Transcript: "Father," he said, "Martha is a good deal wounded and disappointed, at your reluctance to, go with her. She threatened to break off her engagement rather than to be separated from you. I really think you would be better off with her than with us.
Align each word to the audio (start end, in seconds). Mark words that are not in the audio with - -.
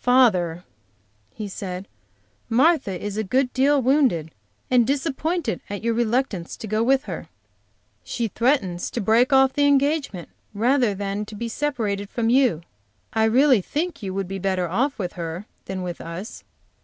"Father," 0.00 0.64
he 1.32 1.46
said, 1.46 1.86
"Martha 2.48 3.00
is 3.00 3.16
a 3.16 3.22
good 3.22 3.52
deal 3.52 3.80
wounded 3.80 4.32
and 4.68 4.84
disappointed, 4.84 5.60
at 5.70 5.84
your 5.84 5.94
reluctance 5.94 6.56
to, 6.56 6.66
go 6.66 6.82
with 6.82 7.04
her. 7.04 7.28
She 8.02 8.26
threatened 8.26 8.80
to 8.80 9.00
break 9.00 9.32
off 9.32 9.54
her 9.54 9.62
engagement 9.62 10.30
rather 10.52 10.96
than 10.96 11.24
to 11.26 11.36
be 11.36 11.48
separated 11.48 12.10
from 12.10 12.28
you. 12.28 12.62
I 13.12 13.22
really 13.26 13.60
think 13.60 14.02
you 14.02 14.12
would 14.12 14.26
be 14.26 14.40
better 14.40 14.68
off 14.68 14.98
with 14.98 15.12
her 15.12 15.46
than 15.66 15.82
with 15.84 16.00
us. 16.00 16.42